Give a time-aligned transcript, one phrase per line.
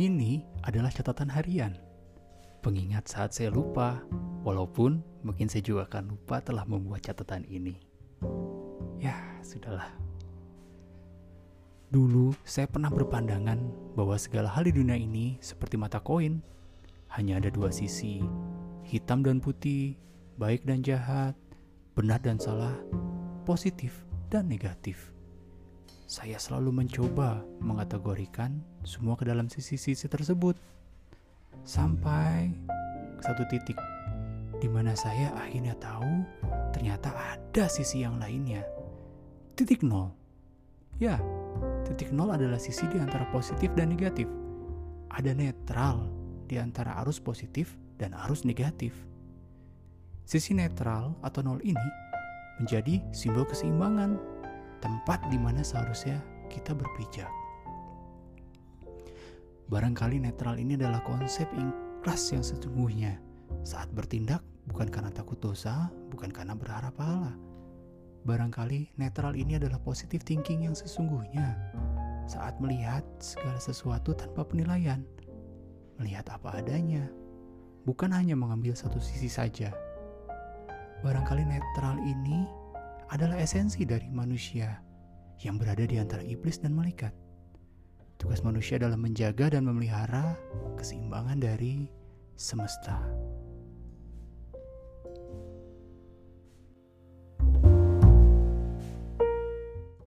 [0.00, 1.76] Ini adalah catatan harian.
[2.64, 4.00] Pengingat saat saya lupa,
[4.40, 7.76] walaupun mungkin saya juga akan lupa telah membuat catatan ini.
[8.96, 9.12] Ya,
[9.44, 9.92] sudahlah.
[11.92, 13.60] Dulu saya pernah berpandangan
[13.92, 16.40] bahwa segala hal di dunia ini seperti mata koin.
[17.12, 18.24] Hanya ada dua sisi,
[18.88, 20.00] hitam dan putih,
[20.40, 21.36] baik dan jahat,
[21.92, 22.72] benar dan salah,
[23.44, 25.12] positif dan negatif.
[26.10, 30.58] Saya selalu mencoba mengategorikan semua ke dalam sisi-sisi tersebut.
[31.62, 32.50] Sampai
[33.22, 33.78] satu titik
[34.58, 36.26] di mana saya akhirnya tahu
[36.74, 38.66] ternyata ada sisi yang lainnya.
[39.54, 40.10] Titik nol.
[40.98, 41.14] Ya,
[41.86, 44.26] titik nol adalah sisi di antara positif dan negatif.
[45.14, 46.10] Ada netral
[46.50, 48.98] di antara arus positif dan arus negatif.
[50.26, 51.88] Sisi netral atau nol ini
[52.58, 54.39] menjadi simbol keseimbangan,
[54.80, 57.28] tempat di mana seharusnya kita berpijak.
[59.70, 63.22] Barangkali netral ini adalah konsep ikhlas yang sesungguhnya
[63.62, 67.32] saat bertindak bukan karena takut dosa, bukan karena berharap pahala.
[68.26, 71.56] Barangkali netral ini adalah positive thinking yang sesungguhnya
[72.26, 75.06] saat melihat segala sesuatu tanpa penilaian,
[75.96, 77.06] melihat apa adanya,
[77.86, 79.72] bukan hanya mengambil satu sisi saja,
[81.00, 82.44] Barangkali netral ini
[83.10, 84.78] adalah esensi dari manusia
[85.42, 87.10] yang berada di antara iblis dan malaikat.
[88.20, 90.36] Tugas manusia adalah menjaga dan memelihara
[90.78, 91.88] keseimbangan dari
[92.38, 93.00] semesta.